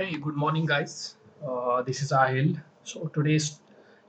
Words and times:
Hey, 0.00 0.16
good 0.16 0.34
morning, 0.34 0.64
guys. 0.64 1.16
Uh, 1.46 1.82
this 1.82 2.00
is 2.00 2.10
Ahil. 2.10 2.58
So 2.84 3.08
today's 3.08 3.60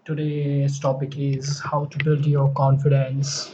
today's 0.05 0.79
topic 0.79 1.17
is 1.17 1.59
how 1.59 1.83
to 1.83 2.03
build 2.05 2.25
your 2.25 2.49
confidence 2.53 3.53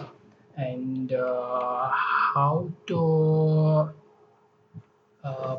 and 0.55 1.13
uh, 1.13 1.89
how 1.89 2.69
to 2.91 3.89
uh, 5.23 5.57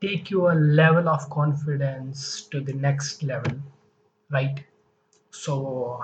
take 0.00 0.28
your 0.28 0.56
level 0.56 1.08
of 1.08 1.30
confidence 1.30 2.42
to 2.50 2.60
the 2.60 2.72
next 2.72 3.22
level, 3.22 3.56
right? 4.32 4.64
So 5.30 6.02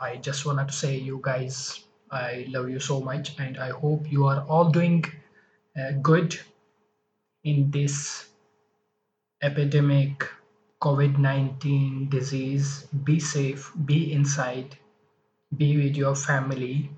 I 0.00 0.16
just 0.16 0.46
wanted 0.46 0.68
to 0.68 0.74
say, 0.74 0.96
you 0.96 1.20
guys, 1.22 1.84
I 2.10 2.46
love 2.48 2.70
you 2.70 2.80
so 2.80 3.02
much, 3.02 3.38
and 3.38 3.58
I 3.58 3.68
hope 3.72 4.10
you 4.10 4.24
are 4.24 4.40
all 4.48 4.70
doing 4.70 5.04
uh, 5.78 5.92
good 6.00 6.40
in 7.44 7.70
this 7.70 8.29
epidemic 9.42 10.26
COVID 10.82 11.18
19 11.18 12.08
disease. 12.08 12.86
Be 13.04 13.18
safe, 13.20 13.72
be 13.84 14.12
inside, 14.12 14.76
be 15.56 15.76
with 15.76 15.96
your 15.96 16.14
family, 16.14 16.90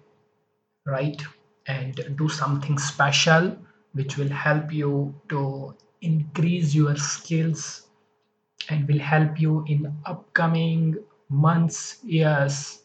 right? 0.86 1.22
And 1.66 2.16
do 2.16 2.28
something 2.28 2.78
special 2.78 3.56
which 3.92 4.16
will 4.16 4.28
help 4.28 4.72
you 4.72 5.14
to 5.28 5.76
increase 6.00 6.74
your 6.74 6.96
skills 6.96 7.88
and 8.68 8.88
will 8.88 8.98
help 8.98 9.40
you 9.40 9.64
in 9.68 9.94
upcoming 10.06 10.96
months, 11.28 11.98
years 12.04 12.82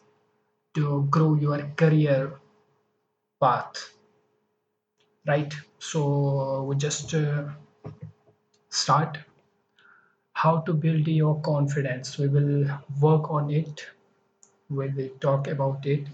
to 0.74 1.06
grow 1.10 1.34
your 1.34 1.62
career 1.76 2.38
path, 3.40 3.92
right? 5.26 5.54
So 5.78 6.64
we 6.64 6.76
just 6.76 7.14
uh, 7.14 7.44
start 8.70 9.18
how 10.38 10.58
to 10.66 10.72
build 10.72 11.08
your 11.08 11.40
confidence. 11.40 12.16
We 12.16 12.28
will 12.28 12.66
work 13.00 13.28
on 13.28 13.50
it. 13.50 13.84
We 14.70 14.88
will 14.88 15.08
talk 15.20 15.48
about 15.48 15.84
it 15.84 16.06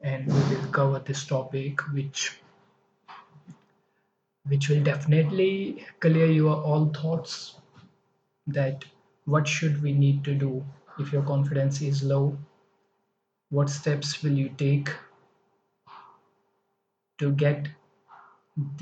and 0.00 0.26
we 0.26 0.40
will 0.56 0.66
cover 0.72 0.98
this 0.98 1.24
topic 1.24 1.80
which 1.92 2.40
which 4.48 4.68
will 4.68 4.82
definitely 4.82 5.84
clear 6.00 6.26
your 6.26 6.56
all 6.56 6.86
thoughts 6.86 7.36
that 8.48 8.84
what 9.26 9.46
should 9.46 9.80
we 9.84 9.92
need 9.92 10.24
to 10.24 10.34
do 10.34 10.64
if 10.98 11.12
your 11.12 11.22
confidence 11.22 11.80
is 11.80 12.02
low? 12.02 12.36
What 13.50 13.70
steps 13.70 14.20
will 14.24 14.32
you 14.32 14.48
take 14.64 14.90
to 17.18 17.30
get 17.46 17.68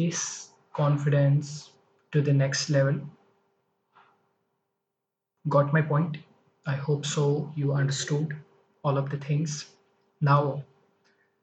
this 0.03 0.49
confidence 0.73 1.71
to 2.13 2.23
the 2.23 2.33
next 2.33 2.71
level 2.71 3.01
got 5.49 5.73
my 5.73 5.83
point. 5.83 6.19
I 6.67 6.75
hope 6.75 7.07
so 7.07 7.53
you 7.57 7.73
understood 7.73 8.37
all 8.83 8.99
of 8.99 9.11
the 9.11 9.17
things. 9.19 9.67
Now 10.21 10.65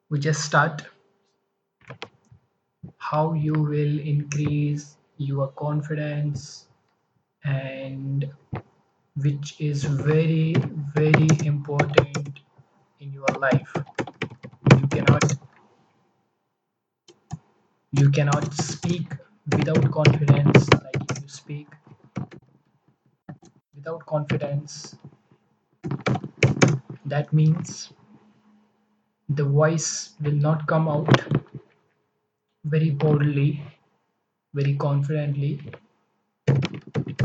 we 0.10 0.20
just 0.20 0.44
start. 0.46 0.84
How 2.98 3.32
you 3.34 3.54
will 3.54 4.00
increase 4.00 4.98
your 5.18 5.48
confidence 5.54 6.68
and 7.44 8.34
which 9.16 9.60
is 9.62 9.84
very 9.86 10.56
very 10.96 11.28
important 11.46 12.40
in 13.00 13.14
your 13.14 13.28
life. 13.40 13.74
You 14.80 14.88
cannot 14.88 15.34
you 17.92 18.10
cannot 18.12 18.54
speak 18.54 19.08
without 19.52 19.90
confidence 19.92 20.70
like 20.74 21.12
if 21.12 21.22
you 21.24 21.28
speak 21.28 21.68
without 23.86 24.06
confidence. 24.08 24.98
That 27.06 27.32
means 27.32 27.94
the 29.30 29.44
voice 29.44 30.16
will 30.20 30.32
not 30.32 30.66
come 30.66 30.88
out 30.88 31.28
very 32.66 32.90
boldly 32.92 33.64
very 34.54 34.76
confidently 34.78 35.62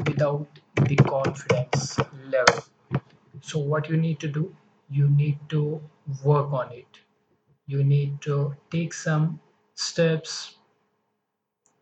without 0.07 0.49
the 0.89 0.97
confidence 0.97 1.99
level. 2.25 2.65
So 3.43 3.59
what 3.61 3.89
you 3.89 3.97
need 3.99 4.21
to 4.21 4.29
do 4.29 4.57
you 4.91 5.09
need 5.09 5.39
to 5.51 5.83
work 6.25 6.53
on 6.53 6.73
it. 6.73 7.01
You 7.67 7.85
need 7.85 8.21
to 8.23 8.57
take 8.71 8.95
some 8.95 9.41
steps 9.75 10.57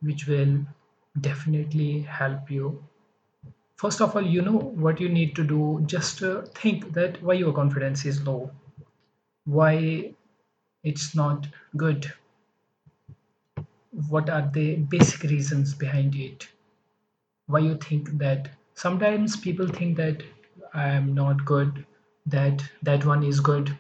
which 0.01 0.27
will 0.27 0.67
definitely 1.21 2.01
help 2.01 2.51
you 2.51 2.88
first 3.79 4.03
of 4.03 4.15
all 4.17 4.23
you 4.23 4.43
know 4.43 4.59
what 4.85 5.01
you 5.01 5.09
need 5.09 5.35
to 5.37 5.45
do. 5.45 5.83
Just 5.87 6.23
uh, 6.23 6.43
think 6.55 6.93
that 6.95 7.23
why 7.23 7.35
your 7.35 7.53
confidence 7.55 8.05
is 8.05 8.23
low. 8.27 8.51
Why 9.47 10.15
it's 10.85 11.15
not 11.15 11.47
good. 11.77 12.13
What 14.09 14.31
are 14.31 14.51
the 14.53 14.77
basic 14.77 15.23
reasons 15.31 15.75
behind 15.75 16.15
it? 16.15 16.49
Why 17.47 17.61
you 17.61 17.77
think 17.77 18.11
that? 18.19 18.51
Sometimes 18.75 19.37
people 19.37 19.69
think 19.69 19.97
that 19.97 20.23
i 20.75 20.89
am 20.89 21.15
not 21.15 21.45
good 21.45 21.85
that 22.27 22.63
that 22.83 23.05
one 23.07 23.23
is 23.25 23.41
good 23.41 23.71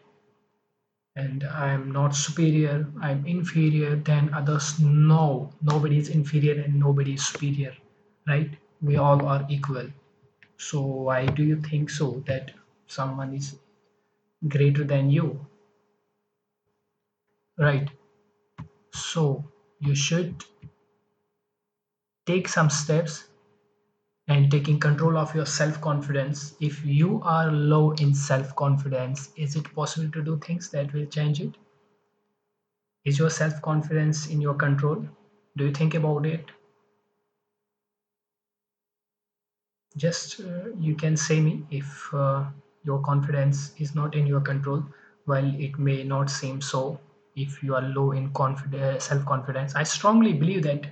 and 1.16 1.44
i 1.44 1.68
am 1.72 1.90
not 1.92 2.14
superior 2.14 2.86
i'm 3.02 3.26
inferior 3.26 3.96
than 3.96 4.32
others. 4.34 4.80
No 4.80 5.52
nobody 5.62 5.98
is 5.98 6.08
inferior 6.08 6.62
and 6.62 6.80
nobody 6.86 7.14
is 7.14 7.26
superior 7.26 7.74
right 8.26 8.56
we 8.80 8.96
all 8.96 9.24
are 9.26 9.46
equal. 9.48 9.90
So 10.58 10.82
why 10.82 11.26
do 11.26 11.44
you 11.44 11.60
think 11.62 11.90
so 11.90 12.22
that 12.26 12.52
someone 12.86 13.34
is 13.34 13.58
greater 14.48 14.84
than 14.84 15.10
you? 15.10 15.48
Right. 17.58 17.90
So 18.92 19.50
you 19.78 19.94
should 19.94 20.44
take 22.26 22.46
some 22.46 22.70
steps 22.70 23.24
and 24.28 24.48
taking 24.48 24.78
control 24.78 25.18
of 25.18 25.34
your 25.34 25.44
self 25.44 25.80
confidence 25.80 26.54
if 26.60 26.84
you 26.84 27.20
are 27.22 27.50
low 27.50 27.90
in 27.94 28.14
self 28.14 28.54
confidence 28.54 29.32
is 29.36 29.56
it 29.56 29.74
possible 29.74 30.08
to 30.12 30.22
do 30.22 30.38
things 30.38 30.70
that 30.70 30.92
will 30.92 31.06
change 31.06 31.40
it? 31.40 31.56
Is 33.04 33.18
your 33.18 33.28
self 33.28 33.60
confidence 33.60 34.28
in 34.28 34.40
your 34.40 34.54
control? 34.54 35.08
Do 35.56 35.64
you 35.64 35.72
think 35.72 35.94
about 35.94 36.24
it 36.26 36.52
just 40.04 40.40
uh, 40.40 40.68
you 40.86 40.94
can 40.94 41.16
say 41.16 41.40
me 41.40 41.54
if 41.70 42.14
uh, 42.14 42.44
your 42.84 43.00
confidence 43.02 43.72
is 43.78 43.94
not 43.94 44.14
in 44.14 44.26
your 44.26 44.40
control 44.40 44.82
while 45.26 45.50
it 45.68 45.78
may 45.78 46.02
not 46.04 46.30
seem 46.30 46.60
so 46.60 47.00
if 47.36 47.62
you 47.62 47.74
are 47.74 47.82
low 47.98 48.12
in 48.12 48.30
confidence 48.42 49.04
self 49.12 49.24
confidence 49.26 49.74
i 49.74 49.82
strongly 49.94 50.32
believe 50.44 50.62
that 50.62 50.86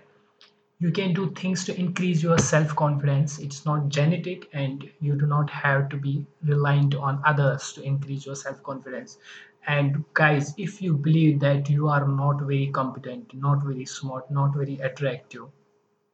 you 0.78 0.90
can 0.92 1.12
do 1.14 1.30
things 1.32 1.64
to 1.66 1.78
increase 1.78 2.22
your 2.22 2.38
self 2.38 2.74
confidence 2.76 3.38
it's 3.38 3.64
not 3.66 3.88
genetic 3.88 4.48
and 4.52 4.88
you 5.00 5.16
do 5.22 5.26
not 5.26 5.50
have 5.50 5.88
to 5.90 5.96
be 5.98 6.26
reliant 6.44 6.94
on 6.94 7.20
others 7.24 7.72
to 7.74 7.82
increase 7.82 8.24
your 8.26 8.36
self 8.36 8.62
confidence 8.62 9.18
and 9.66 10.02
guys 10.14 10.54
if 10.56 10.80
you 10.82 10.94
believe 11.08 11.40
that 11.40 11.68
you 11.68 11.88
are 11.88 12.06
not 12.08 12.40
very 12.52 12.68
competent 12.80 13.34
not 13.34 13.62
very 13.64 13.84
smart 13.84 14.30
not 14.30 14.54
very 14.62 14.78
attractive 14.90 15.46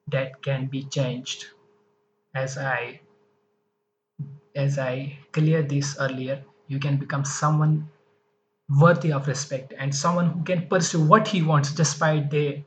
that 0.09 0.43
can 0.43 0.67
be 0.67 0.85
changed 0.85 1.47
as 2.35 2.59
i 2.59 3.01
as 4.55 4.79
i 4.79 5.19
cleared 5.33 5.69
this 5.69 5.97
earlier 5.99 6.43
you 6.69 6.79
can 6.79 6.97
become 6.97 7.25
someone 7.25 7.89
worthy 8.81 9.13
of 9.13 9.29
respect 9.29 9.73
and 9.79 9.95
someone 9.95 10.31
who 10.31 10.43
can 10.45 10.67
pursue 10.69 11.03
what 11.07 11.29
he 11.29 11.43
wants 11.43 11.73
despite 11.73 12.31
the 12.31 12.63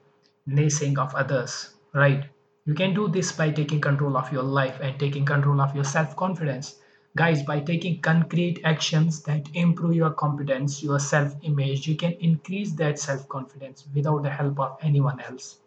naysaying 0.48 0.98
of 0.98 1.14
others 1.16 1.76
right? 1.94 2.26
You 2.66 2.74
can 2.74 2.94
do 2.94 3.08
this 3.08 3.32
by 3.32 3.52
taking 3.52 3.82
control 3.82 4.18
of 4.18 4.32
your 4.32 4.44
life 4.44 4.80
and 4.82 5.00
taking 5.00 5.26
control 5.26 5.62
of 5.62 5.76
your 5.76 5.84
self-confidence. 5.84 6.80
Guys 7.16 7.44
by 7.44 7.60
taking 7.62 8.02
concrete 8.02 8.62
actions 8.64 9.22
that 9.24 9.48
improve 9.54 9.96
your 9.96 10.12
competence 10.12 10.84
your 10.84 11.00
self-image 11.00 11.88
you 11.88 11.96
can 11.96 12.14
increase 12.14 12.74
that 12.74 13.00
self-confidence 13.00 13.88
without 13.96 14.24
the 14.24 14.30
help 14.30 14.60
of 14.60 14.78
anyone 14.82 15.20
else. 15.22 15.60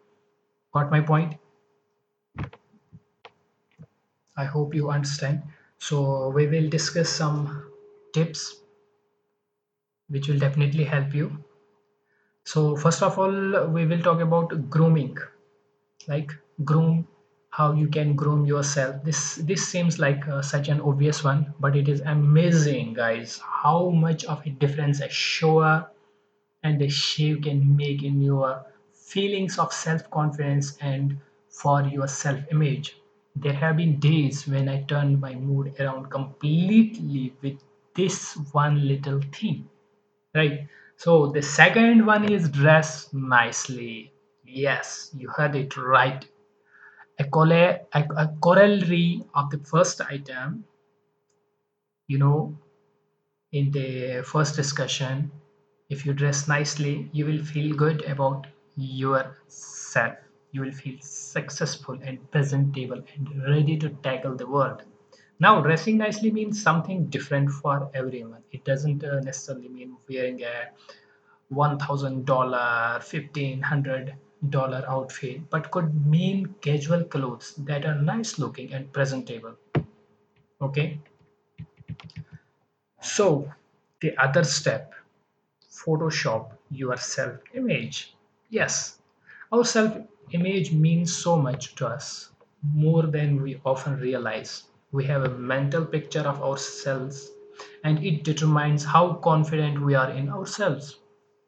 Got 0.73 0.91
my 0.91 1.01
point 1.01 1.35
i 4.43 4.45
hope 4.45 4.73
you 4.75 4.89
understand. 4.89 5.43
So 5.87 6.29
we 6.29 6.47
will 6.47 6.69
discuss 6.69 7.09
some 7.09 7.39
tips 8.13 8.41
which 10.09 10.27
will 10.27 10.37
definitely 10.37 10.83
help 10.83 11.13
you. 11.13 11.41
So 12.43 12.75
first 12.75 13.01
of 13.01 13.17
all 13.17 13.67
we 13.67 13.85
will 13.85 14.01
talk 14.01 14.19
about 14.19 14.69
grooming. 14.69 15.17
Like 16.07 16.31
groom 16.65 17.07
how 17.51 17.73
you 17.73 17.87
can 17.89 18.15
groom 18.15 18.45
yourself. 18.45 19.03
This 19.05 19.35
this 19.35 19.67
seems 19.67 19.99
like 19.99 20.27
uh, 20.27 20.41
such 20.41 20.69
an 20.69 20.81
obvious 20.81 21.23
one 21.23 21.53
but 21.59 21.75
it 21.75 21.89
is 21.89 22.01
amazing 22.01 22.93
guys 22.95 23.39
how 23.63 23.89
much 23.89 24.25
of 24.25 24.45
a 24.47 24.51
difference 24.51 25.01
a 25.01 25.09
shower 25.09 25.89
and 26.63 26.81
a 26.81 26.89
shave 26.89 27.41
can 27.43 27.75
make 27.77 28.03
in 28.03 28.21
your 28.21 28.65
feelings 28.93 29.59
of 29.59 29.73
self 29.73 30.09
confidence 30.11 30.77
and 30.81 31.17
for 31.49 31.83
your 31.83 32.07
self 32.07 32.39
image 32.51 32.97
There 33.35 33.53
have 33.53 33.77
been 33.77 33.99
days 33.99 34.47
when 34.47 34.69
I 34.69 34.83
turned 34.83 35.19
my 35.19 35.33
mood 35.33 35.75
around 35.79 36.11
completely 36.11 37.35
with 37.41 37.59
this 37.95 38.35
one 38.51 38.87
little 38.87 39.19
thing, 39.21 39.67
right? 40.35 40.67
So 40.97 41.27
the 41.31 41.41
second 41.41 42.05
one 42.05 42.31
is 42.31 42.49
dress 42.49 43.13
nicely. 43.13 44.13
Yes, 44.43 45.11
you 45.15 45.29
heard 45.29 45.55
it 45.55 45.77
right. 45.77 46.25
A, 47.19 47.25
a, 47.93 48.05
a 48.17 48.37
corollary 48.41 49.23
of 49.35 49.51
the 49.51 49.59
first 49.59 50.01
item, 50.01 50.65
you 52.07 52.17
know, 52.17 52.57
in 53.51 53.71
the 53.71 54.23
first 54.25 54.55
discussion, 54.55 55.31
if 55.89 56.05
you 56.05 56.13
dress 56.13 56.47
nicely, 56.47 57.09
you 57.13 57.25
will 57.25 57.43
feel 57.45 57.75
good 57.75 58.03
about 58.05 58.47
yourself. 58.77 60.17
You 60.51 60.61
will 60.61 60.71
feel 60.71 60.97
successful 61.01 61.99
and 62.01 62.29
presentable 62.31 63.01
and 63.15 63.43
ready 63.47 63.77
to 63.77 63.89
tackle 63.89 64.35
the 64.35 64.47
world. 64.47 64.83
Now, 65.39 65.61
dressing 65.61 65.97
nicely 65.97 66.31
means 66.31 66.61
something 66.61 67.05
different 67.07 67.49
for 67.51 67.89
everyone. 67.93 68.43
It 68.51 68.63
doesn't 68.65 69.03
uh, 69.03 69.19
necessarily 69.21 69.69
mean 69.69 69.95
wearing 70.09 70.43
a 70.43 70.69
$1,000, 71.49 72.99
$1,500 73.01 74.85
outfit, 74.87 75.49
but 75.49 75.71
could 75.71 76.05
mean 76.05 76.55
casual 76.61 77.03
clothes 77.05 77.55
that 77.57 77.85
are 77.85 77.95
nice 78.01 78.37
looking 78.39 78.73
and 78.73 78.91
presentable. 78.93 79.55
Okay, 80.61 80.99
so 83.01 83.51
the 84.01 84.15
other 84.17 84.43
step 84.43 84.93
Photoshop 85.69 86.53
your 86.71 86.97
self 86.97 87.39
image. 87.53 88.15
Yes, 88.49 88.99
our 89.51 89.65
self 89.65 89.97
image 90.31 90.71
means 90.71 91.15
so 91.15 91.35
much 91.35 91.75
to 91.75 91.87
us, 91.87 92.31
more 92.63 93.03
than 93.03 93.41
we 93.41 93.61
often 93.65 93.97
realize. 93.99 94.63
We 94.91 95.05
have 95.05 95.23
a 95.23 95.37
mental 95.37 95.85
picture 95.85 96.21
of 96.21 96.41
ourselves, 96.41 97.31
and 97.83 98.03
it 98.05 98.23
determines 98.23 98.83
how 98.85 99.13
confident 99.15 99.81
we 99.81 99.95
are 99.95 100.11
in 100.11 100.29
ourselves. 100.29 100.99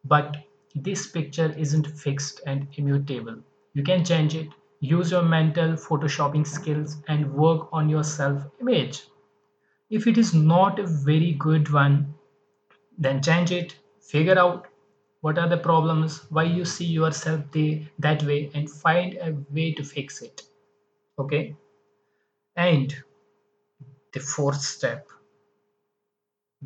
But 0.06 0.38
this 0.76 1.08
picture 1.08 1.54
isn't 1.58 1.88
fixed 1.88 2.42
and 2.46 2.68
immutable. 2.76 3.38
You 3.74 3.84
can 3.84 4.04
change 4.06 4.36
it. 4.36 4.50
Use 4.80 5.12
your 5.12 5.24
mental 5.24 5.74
photoshopping 5.74 6.48
skills 6.48 6.98
and 7.08 7.34
work 7.34 7.70
on 7.72 7.90
your 7.90 8.04
self 8.04 8.44
image. 8.60 9.04
If 9.92 10.08
it 10.08 10.18
is 10.18 10.34
not 10.34 10.80
a 10.80 10.88
very 10.88 11.34
good 11.34 11.72
one, 11.72 12.16
then 12.98 13.22
change 13.22 13.52
it 13.52 13.76
figure 14.02 14.40
out 14.40 14.68
what 15.22 15.38
are 15.38 15.48
the 15.48 15.58
problems 15.58 16.26
why 16.30 16.44
you 16.44 16.66
see 16.66 16.86
yourself 16.86 17.42
the, 17.52 17.84
that 18.00 18.24
way 18.24 18.52
and 18.54 18.70
find 18.70 19.16
a 19.16 19.36
way 19.52 19.72
to 19.74 19.84
fix 19.84 20.22
it. 20.22 20.44
Okay? 21.18 21.56
And 22.56 22.96
the 24.14 24.20
fourth 24.20 24.62
step 24.62 25.08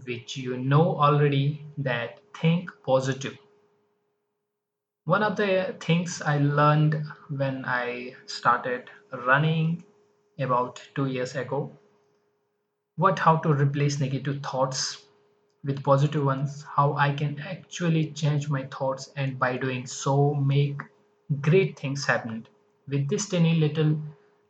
which 0.06 0.36
you 0.38 0.58
know 0.58 0.98
already 0.98 1.62
that 1.78 2.20
think 2.40 2.70
positive. 2.86 3.38
One 5.06 5.24
of 5.24 5.36
the 5.38 5.76
things 5.80 6.22
i 6.22 6.38
learned 6.40 7.04
when 7.30 7.64
i 7.66 8.16
started 8.26 8.90
running 9.28 9.84
about 10.40 10.82
2 10.96 11.06
years 11.06 11.36
ago 11.36 11.72
what 12.98 13.20
how 13.20 13.38
to 13.38 13.54
replace 13.54 14.00
negative 14.00 14.42
thoughts 14.42 15.05
with 15.66 15.84
positive 15.84 16.24
ones 16.26 16.64
how 16.76 16.94
i 17.06 17.12
can 17.22 17.40
actually 17.40 18.04
change 18.22 18.50
my 18.50 18.64
thoughts 18.76 19.12
and 19.16 19.38
by 19.40 19.58
doing 19.58 19.86
so 19.86 20.34
make 20.36 20.82
great 21.42 21.78
things 21.80 22.06
happen 22.06 22.48
with 22.88 23.08
this 23.10 23.28
tiny 23.30 23.56
little 23.56 23.92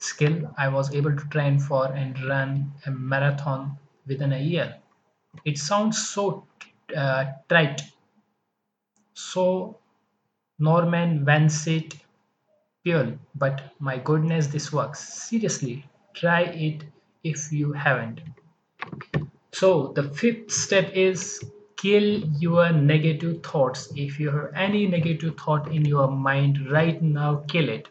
skill 0.10 0.38
i 0.58 0.68
was 0.78 0.94
able 0.94 1.16
to 1.22 1.26
train 1.36 1.60
for 1.60 1.86
and 2.04 2.22
run 2.34 2.74
a 2.86 2.92
marathon 2.92 3.78
within 4.08 4.34
a 4.34 4.40
year. 4.40 4.80
It 5.46 5.58
sounds 5.58 6.08
so 6.10 6.48
uh, 6.96 7.26
trite. 7.50 7.82
So 9.16 9.80
norman 10.60 11.26
vincent 11.26 11.96
peale 12.84 13.20
but 13.36 13.74
my 13.80 13.98
goodness 14.00 14.48
this 14.48 14.74
works. 14.74 15.00
Seriously 15.30 15.86
try 16.14 16.44
it 16.44 16.86
if 17.24 17.52
you 17.52 17.74
haven't 17.74 18.22
So 19.56 19.92
the 19.94 20.04
fifth 20.04 20.52
step 20.52 20.92
is 20.94 21.44
kill 21.78 22.28
your 22.40 22.72
negative 22.72 23.42
thoughts. 23.42 23.92
If 23.96 24.20
you 24.20 24.30
have 24.30 24.52
any 24.54 24.86
negative 24.86 25.36
thought 25.36 25.68
in 25.72 25.84
your 25.84 26.12
mind 26.12 26.70
right 26.70 27.02
now, 27.02 27.38
kill 27.48 27.70
it. 27.70 27.90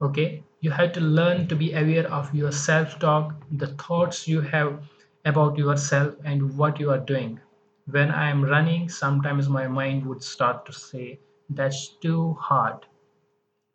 Okay? 0.00 0.42
You 0.60 0.70
have 0.70 0.92
to 0.92 1.00
learn 1.02 1.48
to 1.48 1.54
be 1.54 1.74
aware 1.74 2.10
of 2.10 2.34
your 2.34 2.50
self 2.50 2.98
talk, 2.98 3.34
the 3.50 3.66
thoughts 3.66 4.26
you 4.26 4.40
have 4.40 4.88
about 5.26 5.58
yourself, 5.58 6.14
and 6.24 6.56
what 6.56 6.80
you 6.80 6.90
are 6.90 6.98
doing. 6.98 7.40
When 7.84 8.10
I 8.10 8.30
am 8.30 8.42
running, 8.42 8.88
sometimes 8.88 9.50
my 9.50 9.68
mind 9.68 10.06
would 10.06 10.22
start 10.22 10.64
to 10.64 10.72
say, 10.72 11.20
That's 11.50 11.88
too 12.00 12.32
hard. 12.40 12.86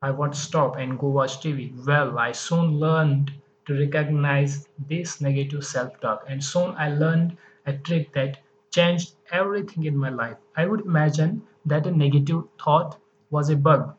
I 0.02 0.12
would 0.12 0.36
stop 0.36 0.78
and 0.78 1.00
go 1.00 1.10
watch 1.10 1.42
TV. 1.42 1.74
Well, 1.88 2.20
I 2.20 2.34
soon 2.34 2.80
learned 2.80 3.34
to 3.66 3.74
recognize 3.80 4.68
this 4.88 5.22
negative 5.22 5.66
self 5.66 6.00
talk, 6.02 6.24
and 6.28 6.44
soon 6.44 6.76
I 6.78 6.90
learned 6.90 7.38
a 7.66 7.74
trick 7.74 8.14
that 8.14 8.40
changed 8.72 9.16
everything 9.32 9.86
in 9.86 9.98
my 9.98 10.10
life. 10.10 10.38
I 10.56 10.66
would 10.66 10.82
imagine 10.82 11.48
that 11.66 11.88
a 11.88 11.92
negative 11.92 12.44
thought 12.64 12.98
was 13.30 13.50
a 13.50 13.56
bug, 13.56 13.96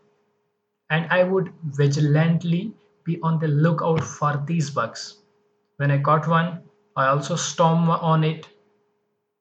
and 0.90 1.06
I 1.10 1.24
would 1.24 1.52
vigilantly 1.64 2.74
be 3.04 3.20
on 3.22 3.38
the 3.40 3.48
lookout 3.48 4.04
for 4.04 4.42
these 4.46 4.70
bugs. 4.70 5.18
When 5.76 5.90
I 5.90 5.98
caught 6.00 6.28
one, 6.28 6.62
I 6.96 7.08
also 7.08 7.36
storm 7.36 7.90
on 7.90 8.24
it 8.24 8.48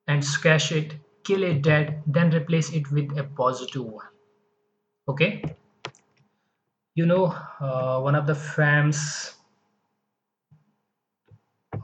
and 0.08 0.24
squash 0.24 0.72
it, 0.72 0.94
kill 1.24 1.44
it 1.44 1.62
dead, 1.64 2.04
then 2.06 2.32
replace 2.34 2.72
it 2.72 2.92
with 2.92 3.18
a 3.18 3.24
positive 3.24 3.84
one. 3.86 4.08
Okay? 5.08 5.44
You 6.96 7.06
know, 7.06 7.26
uh, 7.60 8.00
one 8.00 8.16
of 8.16 8.28
the 8.28 8.36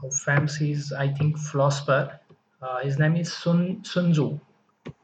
famous 0.00 0.26
Ramses, 0.26 0.92
I 0.92 1.08
think, 1.08 1.38
philosopher. 1.38 2.20
Uh, 2.62 2.80
his 2.80 2.98
name 2.98 3.16
is 3.16 3.32
Sun 3.32 3.84
Sun 3.84 4.12
Tzu, 4.12 4.40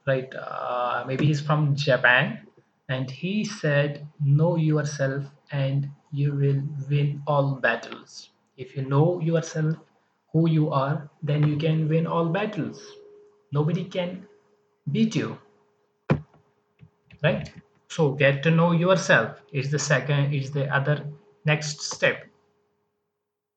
right? 0.07 0.33
Uh, 0.35 1.05
maybe 1.07 1.27
he's 1.27 1.41
from 1.41 1.75
Japan, 1.77 2.47
and 2.89 3.11
he 3.11 3.45
said, 3.45 4.07
"Know 4.21 4.57
yourself, 4.57 5.25
and 5.53 5.91
you 6.13 6.33
will 6.35 6.63
win 6.91 7.23
all 7.27 7.57
battles." 7.57 8.31
If 8.57 8.77
you 8.77 8.83
know 8.89 9.21
yourself, 9.21 9.77
who 10.33 10.49
you 10.49 10.71
are, 10.71 11.11
then 11.23 11.47
you 11.49 11.57
can 11.57 11.89
win 11.89 12.07
all 12.07 12.29
battles. 12.29 12.83
Nobody 13.53 13.85
can 13.85 14.27
beat 14.93 15.17
you, 15.17 15.39
right? 17.23 17.51
So 17.89 18.13
get 18.13 18.43
to 18.45 18.51
know 18.51 18.73
yourself 18.73 19.43
is 19.53 19.71
the 19.71 19.79
second, 19.79 20.33
is 20.33 20.53
the 20.53 20.69
other 20.73 21.07
next 21.45 21.81
step. 21.81 22.27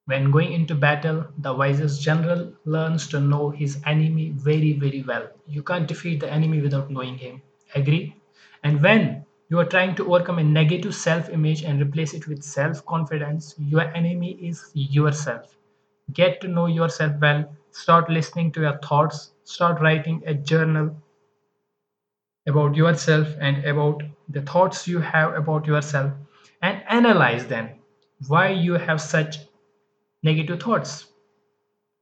When 0.07 0.31
going 0.31 0.53
into 0.53 0.73
battle, 0.73 1.27
the 1.37 1.53
wisest 1.53 2.01
general 2.01 2.51
learns 2.65 3.07
to 3.09 3.19
know 3.21 3.51
his 3.51 3.79
enemy 3.85 4.31
very, 4.31 4.73
very 4.73 5.03
well. 5.03 5.27
You 5.45 5.61
can't 5.61 5.87
defeat 5.87 6.19
the 6.19 6.31
enemy 6.33 6.61
without 6.61 6.89
knowing 6.89 7.19
him. 7.19 7.43
Agree? 7.75 8.15
And 8.63 8.81
when 8.81 9.27
you 9.49 9.59
are 9.59 9.65
trying 9.65 9.93
to 9.97 10.11
overcome 10.15 10.39
a 10.39 10.43
negative 10.43 10.95
self 10.95 11.29
image 11.29 11.63
and 11.63 11.79
replace 11.79 12.15
it 12.15 12.27
with 12.27 12.41
self 12.43 12.83
confidence, 12.87 13.53
your 13.59 13.83
enemy 13.95 14.31
is 14.41 14.71
yourself. 14.73 15.55
Get 16.11 16.41
to 16.41 16.47
know 16.47 16.65
yourself 16.65 17.13
well. 17.21 17.55
Start 17.69 18.09
listening 18.09 18.51
to 18.53 18.61
your 18.61 18.79
thoughts. 18.79 19.33
Start 19.43 19.79
writing 19.79 20.23
a 20.25 20.33
journal 20.33 20.95
about 22.47 22.75
yourself 22.75 23.27
and 23.39 23.63
about 23.63 24.01
the 24.29 24.41
thoughts 24.41 24.87
you 24.87 24.99
have 24.99 25.35
about 25.35 25.67
yourself 25.67 26.11
and 26.63 26.81
analyze 26.89 27.45
them. 27.45 27.69
Why 28.27 28.49
you 28.49 28.73
have 28.73 28.99
such 28.99 29.37
negative 30.23 30.61
thoughts. 30.61 31.07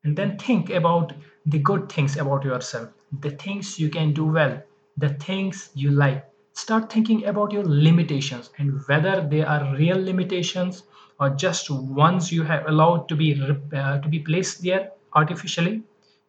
And 0.05 0.17
then 0.17 0.37
think 0.37 0.69
about 0.69 1.11
the 1.45 1.59
good 1.59 1.91
things 1.91 2.15
about 2.15 2.45
yourself. 2.45 2.91
The 3.19 3.31
things 3.31 3.77
you 3.77 3.89
can 3.89 4.13
do 4.13 4.25
well. 4.25 4.63
The 4.97 5.09
things 5.09 5.69
you 5.73 5.91
like. 5.91 6.25
Start 6.53 6.89
thinking 6.89 7.25
about 7.25 7.51
your 7.51 7.65
limitations 7.65 8.51
and 8.57 8.81
whether 8.87 9.27
they 9.27 9.41
are 9.43 9.75
real 9.75 10.01
limitations 10.01 10.83
or 11.19 11.31
just 11.31 11.69
ones 11.69 12.31
you 12.31 12.43
have 12.43 12.65
allowed 12.67 13.09
to 13.09 13.15
be 13.17 13.33
uh, 13.75 13.99
to 13.99 14.07
be 14.07 14.19
placed 14.19 14.63
there 14.63 14.91
artificially. 15.13 15.83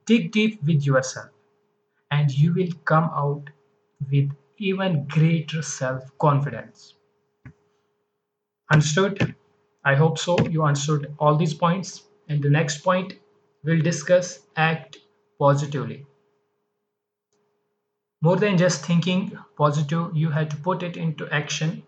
Dig 0.06 0.32
deep 0.32 0.60
with 0.64 0.84
yourself. 0.84 1.30
And 2.10 2.30
you 2.32 2.54
will 2.54 2.72
come 2.84 3.04
out 3.14 3.50
with 4.10 4.30
even 4.58 5.06
greater 5.08 5.62
self 5.62 6.02
confidence 6.18 6.94
Understood? 8.70 9.35
I 9.86 9.94
hope 9.94 10.18
so. 10.18 10.36
You 10.50 10.64
answered 10.64 11.14
all 11.18 11.34
these 11.36 11.54
points. 11.54 12.02
And 12.28 12.42
the 12.42 12.50
next 12.50 12.84
point 12.84 13.14
we'll 13.64 13.80
discuss 13.80 14.40
act 14.54 14.98
positively. 15.38 16.04
More 18.20 18.36
than 18.36 18.58
just 18.58 18.84
thinking 18.84 19.32
positive, 19.56 20.14
you 20.14 20.28
had 20.28 20.50
to 20.50 20.56
put 20.58 20.82
it 20.82 20.98
into 20.98 21.26
action. 21.32 21.82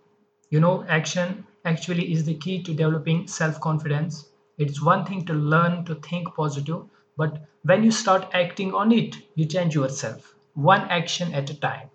You 0.50 0.60
know, 0.60 0.84
action 0.84 1.46
actually 1.66 2.10
is 2.10 2.24
the 2.24 2.34
key 2.36 2.62
to 2.62 2.72
developing 2.72 3.26
self 3.26 3.60
confidence. 3.60 4.30
It's 4.56 4.80
one 4.82 5.04
thing 5.04 5.26
to 5.26 5.34
learn 5.34 5.84
to 5.84 5.96
think 5.96 6.34
positive, 6.34 6.84
but 7.18 7.46
when 7.64 7.84
you 7.84 7.90
start 7.90 8.30
acting 8.32 8.72
on 8.74 8.90
it, 8.92 9.16
you 9.34 9.44
change 9.44 9.74
yourself 9.74 10.34
one 10.54 10.80
action 10.88 11.34
at 11.34 11.50
a 11.50 11.60
time. 11.60 11.90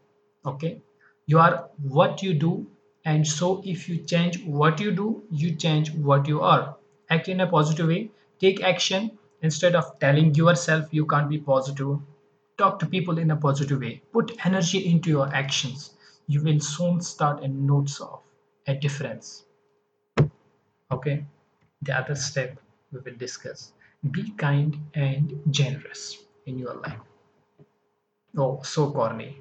Okay? 0.46 0.82
You 1.26 1.40
are 1.40 1.70
what 1.82 2.22
you 2.22 2.36
do, 2.36 2.68
and 3.06 3.28
so 3.28 3.62
if 3.66 3.88
you 3.88 3.98
change 4.04 4.44
what 4.46 4.80
you 4.80 4.92
do, 4.92 5.24
you 5.30 5.56
change 5.56 5.94
what 5.94 6.28
you 6.28 6.42
are. 6.42 6.76
Act 7.10 7.28
in 7.30 7.42
a 7.42 7.48
positive 7.48 7.88
way, 7.88 8.10
take 8.40 8.64
action 8.64 9.18
instead 9.42 9.76
of 9.76 10.00
telling 10.00 10.34
yourself 10.36 10.88
you 10.92 11.06
can't 11.06 11.30
be 11.30 11.38
positive. 11.38 12.00
Talk 12.58 12.80
to 12.80 12.86
people 12.86 13.18
in 13.20 13.32
a 13.32 13.36
positive 13.36 13.80
way. 13.80 14.02
Put 14.12 14.46
energy 14.46 14.86
into 14.90 15.10
your 15.10 15.34
actions. 15.34 15.94
You 16.28 16.42
will 16.44 16.60
soon 16.60 17.02
start 17.02 17.44
a 17.44 17.48
notice 17.48 18.00
of 18.02 18.22
a 18.68 18.76
difference. 18.76 19.44
Okay. 20.92 21.26
The 21.82 21.98
other 21.98 22.16
step 22.16 22.58
we 22.92 23.00
will 23.00 23.18
discuss. 23.18 23.74
Be 24.12 24.32
kind 24.32 24.78
and 24.94 25.42
generous 25.52 26.18
in 26.46 26.58
your 26.58 26.76
life. 26.76 27.00
Oh, 28.36 28.62
so 28.64 28.92
corny. 28.92 29.40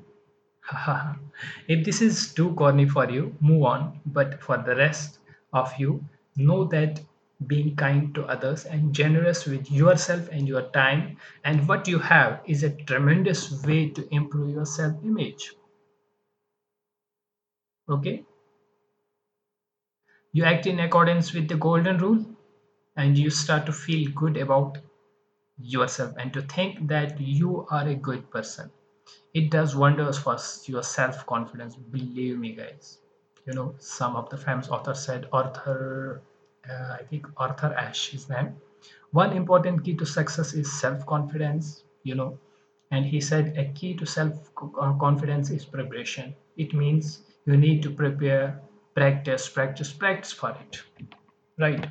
if 1.69 1.85
this 1.85 2.01
is 2.03 2.35
too 2.35 2.53
corny 2.55 2.89
for 2.89 3.09
you, 3.11 3.37
move 3.41 3.63
on. 3.65 4.01
But 4.05 4.43
for 4.43 4.59
the 4.59 4.75
rest 4.75 5.21
of 5.53 5.73
you, 5.79 6.05
know 6.37 6.65
that 6.65 7.01
being 7.47 7.77
kind 7.77 8.15
to 8.17 8.25
others 8.27 8.65
and 8.65 8.95
generous 8.95 9.47
with 9.47 9.71
yourself 9.71 10.29
and 10.31 10.49
your 10.49 10.71
time 10.71 11.17
and 11.45 11.69
what 11.69 11.87
you 11.89 11.99
have 12.01 12.41
is 12.47 12.63
a 12.65 12.75
tremendous 12.85 13.63
way 13.65 13.91
to 13.91 14.13
improve 14.15 14.51
your 14.51 14.67
self 14.67 14.97
image. 15.05 15.55
Okay? 17.89 18.27
You 20.33 20.43
act 20.43 20.67
in 20.67 20.81
accordance 20.81 21.33
with 21.33 21.47
the 21.47 21.57
golden 21.57 21.99
rule 21.99 22.27
and 22.97 23.17
you 23.17 23.31
start 23.31 23.67
to 23.67 23.73
feel 23.73 24.11
good 24.13 24.37
about 24.37 24.79
yourself 25.59 26.15
and 26.19 26.33
to 26.35 26.43
think 26.43 26.89
that 26.89 27.21
you 27.21 27.67
are 27.71 27.89
a 27.89 27.97
good 27.97 28.31
person. 28.31 28.73
It 29.35 29.51
does 29.51 29.75
wonders 29.77 30.19
for 30.19 30.37
your 30.67 30.83
self 30.83 31.27
confidence. 31.27 31.77
Believe 31.77 32.39
me, 32.39 32.53
guys. 32.55 32.99
You 33.47 33.55
know, 33.55 33.75
some 33.79 34.17
of 34.17 34.31
the 34.31 34.37
famous 34.37 34.69
authors 34.69 35.05
said, 35.05 35.29
Arthur, 35.33 36.23
uh, 36.69 36.97
I 37.01 37.03
think 37.05 37.27
Arthur 37.37 37.73
Ashe, 37.75 38.11
his 38.11 38.29
name. 38.29 38.57
One 39.11 39.33
important 39.37 39.85
key 39.85 39.95
to 39.97 40.07
success 40.07 40.55
is 40.55 40.71
self 40.81 41.05
confidence, 41.07 41.85
you 42.05 42.15
know, 42.15 42.39
and 42.91 43.05
he 43.05 43.21
said 43.21 43.57
a 43.59 43.67
key 43.73 43.95
to 43.95 44.07
self 44.07 44.55
confidence 44.55 45.51
is 45.51 45.65
preparation. 45.65 46.35
It 46.57 46.73
means 46.75 47.23
you 47.47 47.57
need 47.57 47.83
to 47.85 47.91
prepare, 47.91 48.61
practice, 48.95 49.49
practice, 49.49 49.93
practice 49.93 50.33
for 50.33 50.51
it 50.51 50.83
right 51.59 51.87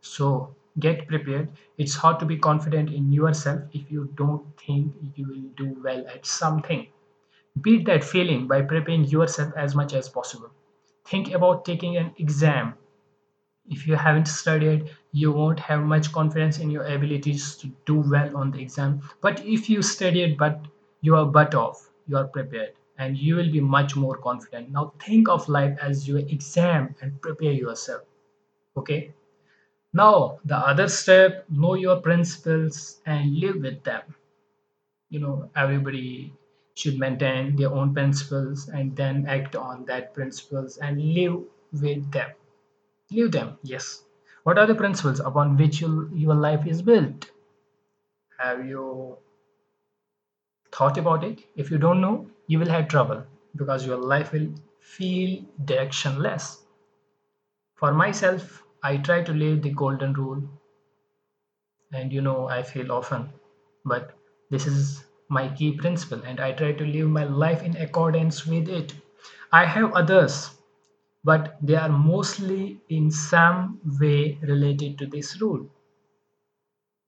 so 0.00 0.54
get 0.78 1.06
prepared. 1.08 1.48
It's 1.78 1.94
hard 1.94 2.18
to 2.20 2.26
be 2.26 2.38
confident 2.38 2.90
in 2.92 3.12
yourself 3.12 3.62
if 3.72 3.90
you 3.90 4.10
don't 4.14 4.44
think 4.60 4.94
you 5.14 5.26
will 5.28 5.48
do 5.56 5.80
well 5.82 6.06
at 6.08 6.26
something. 6.26 6.86
Beat 7.60 7.86
that 7.86 8.04
feeling 8.04 8.46
by 8.48 8.62
preparing 8.62 9.04
yourself 9.04 9.52
as 9.56 9.74
much 9.74 9.94
as 9.94 10.08
possible. 10.08 10.50
Think 11.06 11.32
about 11.32 11.64
taking 11.64 11.96
an 11.96 12.12
exam. 12.18 12.74
If 13.68 13.86
you 13.86 13.96
haven't 13.96 14.28
studied 14.28 14.90
you 15.12 15.30
won't 15.30 15.60
have 15.60 15.82
much 15.82 16.10
confidence 16.10 16.58
in 16.58 16.70
your 16.70 16.84
abilities 16.84 17.54
to 17.58 17.68
do 17.84 17.96
well 18.00 18.34
on 18.36 18.50
the 18.50 18.60
exam. 18.62 19.02
But 19.20 19.44
if 19.44 19.68
you 19.68 19.82
studied 19.82 20.38
but 20.38 20.66
you 21.02 21.16
are 21.16 21.26
butt 21.26 21.54
off 21.54 21.90
you 22.08 22.16
are 22.16 22.26
prepared 22.28 22.72
and 22.98 23.16
you 23.18 23.36
will 23.36 23.52
be 23.52 23.60
much 23.60 23.94
more 23.94 24.16
confident. 24.16 24.70
Now 24.70 24.94
think 25.00 25.28
of 25.28 25.48
life 25.48 25.78
as 25.82 26.08
your 26.08 26.18
exam 26.20 26.94
and 27.02 27.20
prepare 27.20 27.52
yourself. 27.52 28.02
Okay 28.76 29.12
now 29.96 30.38
the 30.44 30.56
other 30.56 30.88
step 30.88 31.44
know 31.48 31.74
your 31.74 31.96
principles 32.00 33.00
and 33.06 33.38
live 33.40 33.56
with 33.62 33.82
them. 33.84 34.02
You 35.08 35.20
know 35.20 35.50
everybody 35.56 36.32
should 36.74 36.98
maintain 36.98 37.56
their 37.56 37.72
own 37.72 37.94
principles 37.94 38.68
and 38.68 38.94
then 38.96 39.26
act 39.26 39.56
on 39.56 39.86
that 39.86 40.12
principles 40.12 40.76
and 40.78 41.00
live 41.14 41.38
with 41.72 42.10
them. 42.12 42.30
Live 43.10 43.32
them 43.32 43.56
yes. 43.62 44.02
What 44.42 44.58
are 44.58 44.66
the 44.66 44.74
principles 44.74 45.20
upon 45.20 45.56
which 45.56 45.80
your, 45.80 46.08
your 46.12 46.34
life 46.34 46.66
is 46.66 46.82
built? 46.82 47.30
Have 48.38 48.66
you 48.66 49.16
thought 50.72 50.98
about 50.98 51.24
it? 51.24 51.40
If 51.56 51.70
you 51.70 51.78
don't 51.78 52.02
know 52.02 52.26
you 52.48 52.58
will 52.58 52.68
have 52.68 52.88
trouble 52.88 53.24
because 53.56 53.86
your 53.86 53.96
life 53.96 54.32
will 54.32 54.48
feel 54.80 55.42
directionless. 55.64 56.58
For 57.76 57.92
myself 57.92 58.62
i 58.90 58.96
try 59.08 59.22
to 59.22 59.32
live 59.44 59.62
the 59.62 59.70
golden 59.82 60.12
rule. 60.14 60.42
And 61.92 62.12
you 62.12 62.20
know 62.20 62.46
i 62.46 62.62
fail 62.62 62.92
often. 62.92 63.32
But 63.84 64.14
this 64.50 64.68
is 64.68 65.04
my 65.28 65.48
key 65.48 65.72
principle 65.76 66.22
and 66.22 66.38
i 66.38 66.52
try 66.52 66.70
to 66.70 66.86
live 66.86 67.08
my 67.10 67.24
life 67.24 67.60
in 67.64 67.76
accordance 67.76 68.46
with 68.46 68.68
it. 68.68 68.94
I 69.50 69.64
have 69.64 69.92
others 69.92 70.56
but 71.24 71.58
they 71.62 71.76
are 71.76 71.88
mostly 71.90 72.80
in 72.88 73.10
some 73.10 73.80
way 74.00 74.38
related 74.42 74.98
to 74.98 75.06
this 75.06 75.40
rule. 75.40 75.68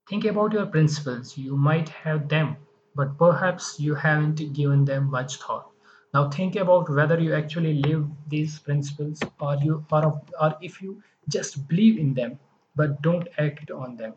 Think 0.09 0.25
about 0.25 0.51
your 0.51 0.65
principles. 0.65 1.37
You 1.37 1.55
might 1.55 1.87
have 1.87 2.27
them 2.27 2.57
but 2.95 3.17
perhaps 3.17 3.79
you 3.79 3.95
haven't 3.95 4.51
given 4.51 4.83
them 4.83 5.09
much 5.09 5.37
thought 5.37 5.71
now 6.13 6.29
think 6.29 6.55
about 6.55 6.89
whether 6.89 7.19
you 7.19 7.35
actually 7.35 7.73
live 7.73 8.07
these 8.27 8.57
principles 8.59 9.19
or 9.39 9.55
you 9.57 9.85
or, 9.91 10.21
or 10.41 10.55
if 10.61 10.81
you 10.81 11.01
just 11.27 11.67
believe 11.67 11.99
in 11.99 12.13
them 12.13 12.39
but 12.75 13.01
don't 13.01 13.27
act 13.37 13.71
on 13.71 13.95
them. 13.97 14.13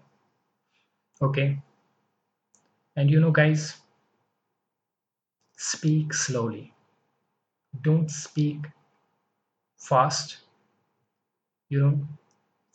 Okay? 1.21 1.59
And 2.97 3.11
you 3.11 3.21
know 3.21 3.31
guys 3.31 3.77
speak 5.57 6.15
slowly. 6.15 6.73
Don't 7.83 8.11
speak 8.11 8.67
fast. 9.77 10.39
You 11.69 11.81
know 11.81 12.09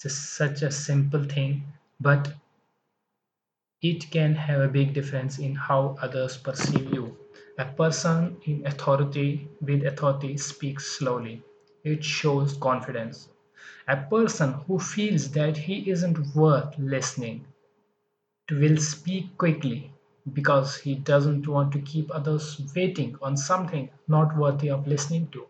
it's 0.03 0.13
such 0.13 0.61
a 0.61 0.71
simple 0.71 1.23
thing 1.23 1.63
but 1.99 2.33
it 3.81 4.09
can 4.11 4.35
have 4.35 4.61
a 4.61 4.67
big 4.67 4.93
difference 4.93 5.39
in 5.39 5.55
how 5.55 5.97
others 6.01 6.37
perceive 6.37 6.93
you 6.93 7.17
a 7.57 7.65
person 7.65 8.37
in 8.45 8.65
authority 8.67 9.47
with 9.61 9.85
authority 9.85 10.37
speaks 10.37 10.85
slowly 10.85 11.43
it 11.83 12.03
shows 12.03 12.57
confidence 12.57 13.29
a 13.87 13.97
person 13.97 14.53
who 14.67 14.79
feels 14.79 15.31
that 15.31 15.57
he 15.57 15.89
isn't 15.89 16.35
worth 16.35 16.77
listening 16.79 17.45
to 18.47 18.59
will 18.59 18.77
speak 18.77 19.37
quickly 19.37 19.91
because 20.33 20.77
he 20.77 20.95
doesn't 20.95 21.47
want 21.47 21.71
to 21.71 21.79
keep 21.81 22.09
others 22.11 22.59
waiting 22.75 23.15
on 23.21 23.37
something 23.37 23.91
not 24.07 24.35
worthy 24.35 24.71
of 24.71 24.87
listening 24.87 25.27
to 25.27 25.45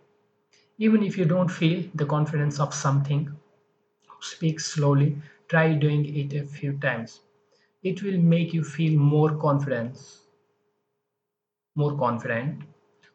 even 0.80 1.04
if 1.04 1.18
you 1.18 1.26
don't 1.26 1.50
feel 1.50 1.84
the 1.96 2.06
confidence 2.06 2.60
of 2.60 2.74
something, 2.74 3.32
speak 4.22 4.60
slowly. 4.60 5.22
Try 5.50 5.74
doing 5.74 6.06
it 6.16 6.34
a 6.34 6.46
few 6.48 6.78
times. 6.80 7.22
It 7.84 8.04
will 8.04 8.20
make 8.20 8.54
you 8.54 8.64
feel 8.64 9.00
more 9.00 9.36
confidence, 9.38 10.27
more 11.78 11.98
confident. 11.98 12.64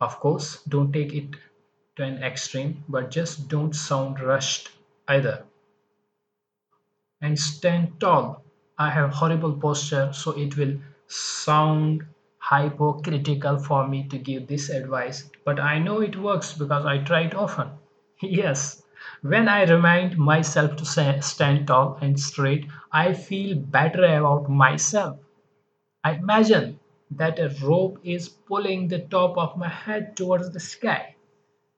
Of 0.00 0.18
course, 0.20 0.62
don't 0.64 0.92
take 0.92 1.12
it 1.14 1.36
to 1.96 2.04
an 2.04 2.22
extreme, 2.22 2.84
but 2.88 3.10
just 3.10 3.48
don't 3.48 3.74
sound 3.74 4.20
rushed 4.20 4.70
either. 5.08 5.44
And 7.22 7.38
stand 7.38 7.98
tall. 8.00 8.44
I 8.76 8.90
have 8.90 9.14
horrible 9.14 9.54
posture, 9.54 10.12
so 10.12 10.32
it 10.32 10.58
will 10.58 10.78
sound 11.06 12.02
hypocritical 12.50 13.56
for 13.56 13.88
me 13.88 14.06
to 14.08 14.18
give 14.18 14.46
this 14.46 14.68
advice, 14.68 15.30
but 15.42 15.58
I 15.58 15.78
know 15.78 16.02
it 16.02 16.16
works 16.16 16.52
because 16.52 16.84
I 16.84 16.98
try 16.98 17.20
it 17.22 17.34
often. 17.34 17.70
Yes, 18.20 18.82
when 19.22 19.48
I 19.48 19.62
remind 19.64 20.18
myself 20.18 20.76
to 20.76 20.84
stand 21.22 21.66
tall 21.66 21.96
and 22.02 22.20
straight, 22.20 22.66
I 22.92 23.14
feel 23.14 23.56
better 23.58 24.04
about 24.04 24.50
myself. 24.50 25.18
I 26.04 26.12
imagine 26.16 26.80
that 27.16 27.38
a 27.38 27.54
rope 27.64 27.98
is 28.02 28.28
pulling 28.28 28.88
the 28.88 29.00
top 29.00 29.36
of 29.36 29.56
my 29.56 29.68
head 29.68 30.16
towards 30.16 30.50
the 30.50 30.60
sky, 30.60 31.14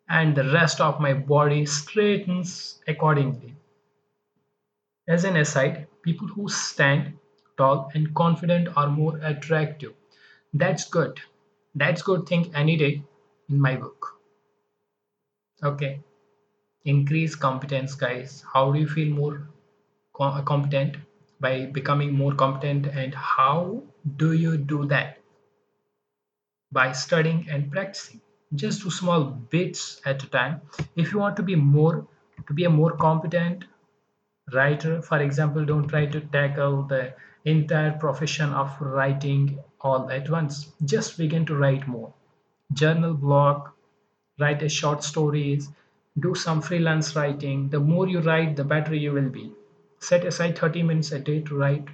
and 0.08 0.36
the 0.36 0.50
rest 0.52 0.80
of 0.80 1.00
my 1.00 1.14
body 1.14 1.66
straightens 1.66 2.80
accordingly. 2.86 3.54
As 5.06 5.24
an 5.24 5.36
aside, 5.36 5.86
people 6.02 6.28
who 6.28 6.48
stand 6.48 7.18
tall 7.56 7.90
and 7.94 8.14
confident 8.14 8.68
are 8.76 8.88
more 8.88 9.18
attractive. 9.22 9.92
That's 10.52 10.88
good. 10.88 11.20
That's 11.74 12.02
good 12.02 12.26
thing 12.26 12.52
any 12.54 12.76
day 12.76 13.02
in 13.48 13.60
my 13.60 13.76
book. 13.76 14.18
Okay. 15.62 16.00
Increase 16.84 17.34
competence, 17.34 17.94
guys. 17.94 18.44
How 18.52 18.72
do 18.72 18.78
you 18.78 18.88
feel 18.88 19.12
more 19.14 19.48
competent? 20.14 20.96
By 21.40 21.66
becoming 21.66 22.12
more 22.12 22.34
competent. 22.34 22.86
And 22.86 23.14
how 23.14 23.82
do 24.16 24.32
you 24.32 24.56
do 24.56 24.86
that? 24.86 25.18
By 26.74 26.92
studying 26.92 27.46
and 27.50 27.70
practicing. 27.72 28.20
Just 28.54 28.82
do 28.82 28.90
small 28.90 29.24
bits 29.24 30.00
at 30.04 30.22
a 30.24 30.28
time. 30.28 30.60
If 30.96 31.12
you 31.12 31.18
want 31.18 31.36
to 31.36 31.42
be 31.42 31.56
more 31.56 32.06
to 32.46 32.52
be 32.52 32.64
a 32.64 32.70
more 32.70 32.92
competent 32.96 33.64
writer 34.52 35.00
for 35.02 35.18
example 35.20 35.64
don't 35.64 35.88
try 35.88 36.04
to 36.06 36.20
tackle 36.20 36.82
the 36.82 37.14
entire 37.44 37.92
profession 37.92 38.52
of 38.52 38.80
writing 38.80 39.58
all 39.80 40.10
at 40.10 40.28
once. 40.30 40.72
Just 40.84 41.16
begin 41.18 41.46
to 41.46 41.56
write 41.56 41.86
more. 41.88 42.12
Journal 42.72 43.14
blog 43.14 43.68
write 44.38 44.62
a 44.62 44.68
short 44.68 45.04
stories 45.04 45.68
do 46.20 46.34
some 46.34 46.62
freelance 46.62 47.16
writing. 47.16 47.68
The 47.70 47.80
more 47.80 48.08
you 48.08 48.20
write 48.20 48.56
the 48.56 48.64
better 48.64 48.94
you 48.94 49.12
will 49.12 49.30
be. 49.30 49.52
Set 49.98 50.24
aside 50.24 50.58
30 50.58 50.82
minutes 50.82 51.12
a 51.12 51.18
day 51.18 51.40
to 51.42 51.56
write 51.56 51.88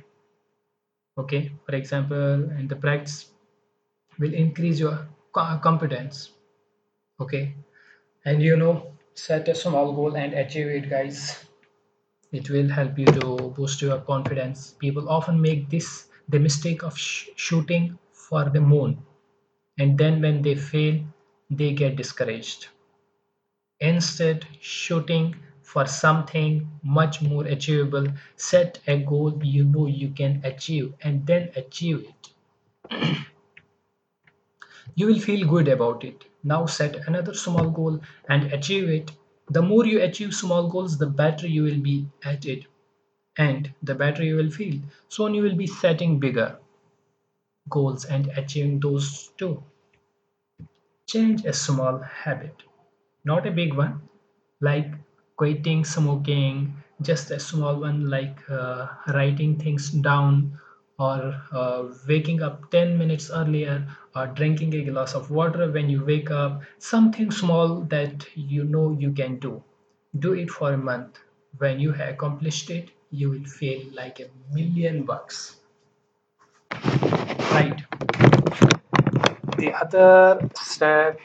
okay? 1.18 1.52
For 1.66 1.74
example 1.74 2.50
and 2.56 2.68
the 2.68 2.76
practice 2.76 3.29
will 4.18 4.34
increase 4.34 4.78
your 4.80 5.08
competence 5.34 6.32
okay? 7.20 7.54
And 8.24 8.42
you 8.42 8.56
know 8.56 8.92
set 9.14 9.48
a 9.48 9.54
small 9.54 9.92
goal 9.94 10.16
and 10.16 10.34
achieve 10.34 10.68
it 10.68 10.90
guys. 10.90 11.44
It 12.32 12.50
will 12.50 12.68
help 12.70 12.98
you 12.98 13.06
to 13.06 13.52
boost 13.56 13.82
your 13.82 14.00
confidence. 14.00 14.74
People 14.78 15.08
often 15.10 15.40
make 15.40 15.70
this 15.70 16.08
the 16.28 16.40
mistake 16.40 16.82
of 16.82 16.98
sh- 16.98 17.28
shooting 17.36 17.98
for 18.12 18.50
the 18.50 18.60
moon 18.62 19.06
and 19.78 19.98
then 19.98 20.22
when 20.22 20.42
they 20.42 20.56
fail 20.56 21.04
they 21.50 21.72
get 21.74 21.96
discouraged. 21.96 22.68
Instead 23.80 24.46
shooting 24.60 25.34
for 25.60 25.84
something 25.84 26.70
much 26.84 27.20
more 27.20 27.44
achievable 27.46 28.06
set 28.36 28.78
a 28.86 28.96
goal 29.02 29.44
you 29.44 29.64
know 29.64 29.86
you 29.88 30.10
can 30.10 30.40
achieve 30.44 30.94
and 31.02 31.26
then 31.26 31.50
achieve 31.56 32.06
it 32.90 33.16
you 34.94 35.06
will 35.06 35.18
feel 35.18 35.46
good 35.48 35.68
about 35.68 36.04
it 36.04 36.24
now 36.44 36.64
set 36.66 36.96
another 37.08 37.34
small 37.34 37.70
goal 37.70 38.00
and 38.28 38.52
achieve 38.52 38.88
it 38.88 39.12
the 39.48 39.62
more 39.62 39.84
you 39.86 40.00
achieve 40.02 40.34
small 40.34 40.68
goals 40.68 40.98
the 40.98 41.06
better 41.22 41.46
you 41.48 41.62
will 41.64 41.80
be 41.80 42.08
at 42.24 42.44
it 42.46 42.66
and 43.38 43.74
the 43.82 43.94
better 43.94 44.24
you 44.24 44.36
will 44.36 44.50
feel. 44.50 44.80
Soon 45.08 45.34
you 45.34 45.42
will 45.42 45.56
be 45.56 45.66
setting 45.66 46.20
bigger 46.20 46.58
goals 47.70 48.04
and 48.04 48.26
achieving 48.36 48.78
those 48.80 49.28
too. 49.38 49.64
Change 51.06 51.44
a 51.44 51.52
small 51.52 51.98
habit, 51.98 52.62
not 53.22 53.46
a 53.46 53.50
big 53.50 53.74
one, 53.74 54.08
like 54.62 54.90
quitting 55.36 55.84
smoking, 55.84 56.82
just 57.02 57.30
a 57.30 57.38
small 57.38 57.78
one 57.80 58.08
like 58.08 58.38
uh, 58.48 58.88
writing 59.08 59.58
things 59.58 59.90
down 59.90 60.58
or 61.00 61.42
uh, 61.52 61.84
waking 62.06 62.42
up 62.42 62.70
10 62.70 62.98
minutes 62.98 63.30
earlier 63.30 63.88
or 64.14 64.26
drinking 64.28 64.74
a 64.74 64.84
glass 64.84 65.14
of 65.14 65.30
water 65.30 65.70
when 65.72 65.90
you 65.90 66.04
wake 66.04 66.30
up. 66.30 66.62
Something 66.78 67.32
small 67.32 67.80
that 67.96 68.26
you 68.36 68.64
know 68.64 68.92
you 68.92 69.12
can 69.12 69.38
do. 69.40 69.64
Do 70.18 70.34
it 70.34 70.50
for 70.50 70.72
a 70.74 70.78
month. 70.78 71.18
When 71.58 71.80
you 71.80 71.92
have 71.92 72.10
accomplished 72.10 72.70
it, 72.70 72.90
you 73.10 73.30
will 73.30 73.44
feel 73.44 73.86
like 73.92 74.20
a 74.20 74.28
million 74.54 75.04
bucks. 75.04 75.56
Right. 77.52 77.82
The 79.58 79.72
other 79.74 80.50
step 80.54 81.20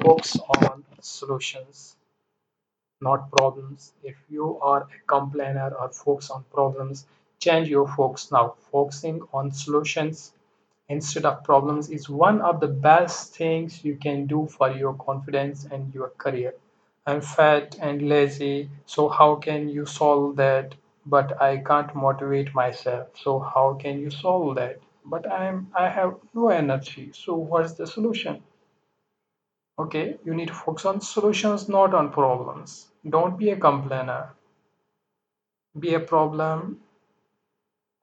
focus 0.00 0.36
on 0.60 0.84
solutions, 1.00 1.96
not 3.00 3.30
problems. 3.30 3.92
If 4.02 4.16
you 4.28 4.58
are 4.60 4.82
a 4.82 5.06
complainer 5.06 5.70
or 5.78 5.88
focus 5.90 6.30
on 6.30 6.44
problems, 6.52 7.06
change 7.38 7.68
your 7.68 7.88
focus 7.88 8.30
now. 8.32 8.54
Focusing 8.72 9.22
on 9.32 9.52
solutions 9.52 10.32
instead 10.88 11.24
of 11.24 11.44
problems 11.44 11.90
is 11.90 12.08
one 12.08 12.40
of 12.40 12.60
the 12.60 12.68
best 12.68 13.34
things 13.34 13.84
you 13.84 13.96
can 13.96 14.26
do 14.26 14.46
for 14.46 14.70
your 14.70 14.94
confidence 14.94 15.64
and 15.64 15.94
your 15.94 16.10
career. 16.18 16.54
I'm 17.06 17.20
fat 17.20 17.76
and 17.80 18.08
lazy, 18.08 18.70
so 18.86 19.08
how 19.08 19.36
can 19.36 19.68
you 19.68 19.86
solve 19.86 20.36
that? 20.36 20.74
But 21.06 21.40
I 21.40 21.58
can't 21.58 21.94
motivate 21.94 22.54
myself, 22.54 23.08
so 23.14 23.38
how 23.38 23.74
can 23.74 24.00
you 24.00 24.10
solve 24.10 24.56
that? 24.56 24.78
But 25.04 25.30
I'm 25.30 25.70
I 25.74 25.88
have 25.90 26.14
no 26.32 26.48
energy, 26.48 27.10
so 27.12 27.34
what's 27.34 27.74
the 27.74 27.86
solution? 27.86 28.42
Okay, 29.78 30.16
you 30.24 30.34
need 30.34 30.48
to 30.48 30.54
focus 30.54 30.86
on 30.86 31.00
solutions, 31.00 31.68
not 31.68 31.92
on 31.94 32.10
problems. 32.10 32.86
Don't 33.06 33.36
be 33.36 33.50
a 33.50 33.56
complainer. 33.56 34.30
Be 35.78 35.94
a 35.94 36.00
problem 36.00 36.80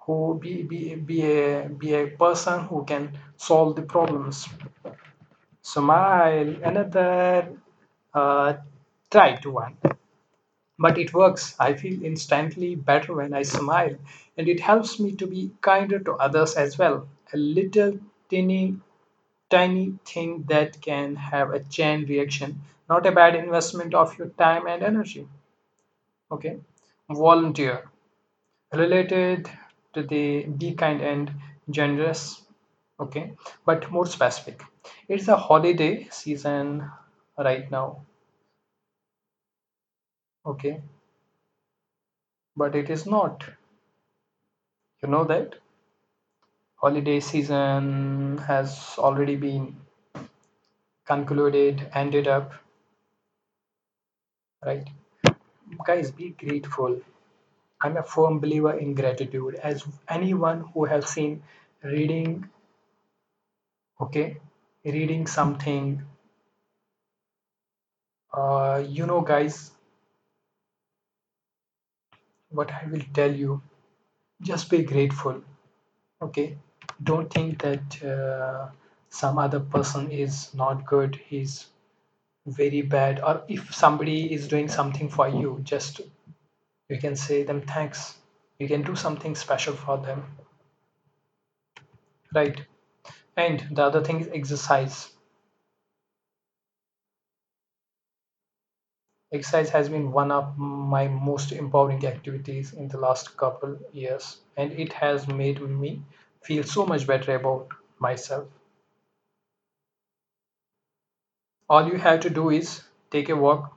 who 0.05 0.37
be 0.39 0.63
be 0.63 0.95
be 0.95 1.21
a 1.23 1.69
be 1.69 1.93
a 1.95 2.07
person 2.07 2.59
who 2.67 2.83
can 2.85 3.17
solve 3.37 3.75
the 3.75 3.83
problems. 3.83 4.47
Smile, 5.63 6.55
another 6.63 7.57
uh, 8.13 8.53
try 9.09 9.35
to 9.37 9.49
one, 9.51 9.77
but 10.77 10.97
it 10.97 11.13
works. 11.13 11.55
I 11.59 11.75
feel 11.75 12.03
instantly 12.03 12.75
better 12.75 13.15
when 13.15 13.33
I 13.33 13.43
smile, 13.43 13.95
and 14.37 14.49
it 14.49 14.59
helps 14.59 14.99
me 14.99 15.13
to 15.15 15.25
be 15.25 15.51
kinder 15.61 15.99
to 15.99 16.15
others 16.15 16.55
as 16.55 16.77
well. 16.77 17.07
A 17.33 17.37
little 17.37 17.99
tiny 18.29 18.75
tiny 19.49 19.99
thing 20.05 20.43
that 20.49 20.81
can 20.81 21.15
have 21.17 21.51
a 21.51 21.61
chain 21.61 22.05
reaction, 22.07 22.61
not 22.89 23.05
a 23.07 23.11
bad 23.13 23.35
investment 23.35 23.93
of 23.95 24.17
your 24.17 24.29
time 24.29 24.67
and 24.67 24.83
energy. 24.83 25.27
Okay, 26.31 26.59
volunteer 27.11 27.91
related 28.73 29.49
to 29.93 30.03
the 30.03 30.43
be 30.45 30.73
kind 30.75 31.01
and 31.01 31.31
generous. 31.69 32.41
Okay, 32.99 33.35
but 33.65 33.89
more 33.91 34.05
specific. 34.05 34.61
It's 35.07 35.27
a 35.27 35.37
holiday 35.37 36.07
season 36.11 36.89
right 37.37 37.69
now. 37.71 38.05
Okay, 40.45 40.81
but 42.55 42.75
it 42.77 42.89
is 42.89 43.05
not. 43.05 43.43
You 45.03 45.09
know 45.09 45.25
that 45.25 45.55
holiday 46.75 47.21
season 47.21 48.37
has 48.39 48.95
already 48.97 49.37
been 49.37 49.79
concluded, 51.05 51.91
ended 51.93 52.27
up, 52.27 52.53
right? 54.65 54.87
Guys, 55.85 56.11
be 56.11 56.29
grateful 56.31 57.01
I'm 57.81 57.97
a 57.97 58.03
firm 58.03 58.39
believer 58.39 58.73
in 58.77 58.93
gratitude. 58.95 59.55
As 59.55 59.83
anyone 60.07 60.65
who 60.73 60.85
has 60.85 61.07
seen 61.09 61.43
reading, 61.83 62.47
okay, 63.99 64.37
reading 64.85 65.27
something, 65.27 66.03
uh, 68.33 68.83
you 68.87 69.05
know, 69.05 69.21
guys, 69.21 69.71
what 72.49 72.71
I 72.71 72.85
will 72.87 73.03
tell 73.13 73.33
you, 73.33 73.61
just 74.41 74.69
be 74.69 74.83
grateful, 74.83 75.41
okay? 76.21 76.57
Don't 77.03 77.31
think 77.33 77.61
that 77.61 78.03
uh, 78.03 78.69
some 79.09 79.37
other 79.37 79.59
person 79.59 80.11
is 80.11 80.53
not 80.53 80.85
good, 80.85 81.19
he's 81.27 81.67
very 82.45 82.81
bad, 82.81 83.19
or 83.21 83.43
if 83.47 83.73
somebody 83.73 84.33
is 84.33 84.47
doing 84.47 84.67
something 84.67 85.09
for 85.09 85.27
you, 85.29 85.59
just 85.63 86.01
you 86.91 86.99
can 86.99 87.15
say 87.15 87.41
them 87.43 87.63
thanks. 87.63 88.19
You 88.59 88.67
can 88.67 88.83
do 88.83 88.95
something 88.95 89.35
special 89.35 89.73
for 89.75 89.97
them, 89.97 90.37
right? 92.33 92.65
And 93.37 93.65
the 93.71 93.83
other 93.85 94.03
thing 94.03 94.21
is 94.21 94.29
exercise 94.33 95.11
Exercise 99.31 99.71
has 99.71 99.89
been 99.89 100.11
one 100.11 100.31
of 100.31 100.55
my 100.59 101.07
most 101.07 101.51
empowering 101.51 102.05
activities 102.05 102.71
in 102.73 102.87
the 102.87 102.99
last 102.99 103.35
couple 103.35 103.79
years, 103.91 104.41
and 104.55 104.71
it 104.73 104.93
has 104.93 105.27
made 105.27 105.59
me 105.59 106.03
feel 106.43 106.63
so 106.63 106.85
much 106.85 107.07
better 107.07 107.33
about 107.33 107.67
myself. 107.97 108.47
All 111.67 111.87
you 111.87 111.97
have 111.97 112.19
to 112.19 112.29
do 112.29 112.51
is 112.51 112.83
take 113.09 113.27
a 113.29 113.35
walk 113.35 113.75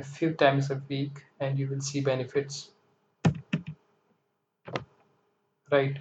a 0.00 0.02
few 0.02 0.32
times 0.34 0.70
a 0.70 0.82
week, 0.88 1.24
and 1.38 1.58
you 1.58 1.68
will 1.68 1.80
see 1.80 2.00
benefits. 2.00 2.70
Right? 5.70 5.96